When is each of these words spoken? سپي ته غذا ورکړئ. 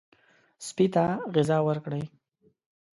سپي 0.67 0.85
ته 0.93 1.05
غذا 1.35 1.57
ورکړئ. 1.67 2.03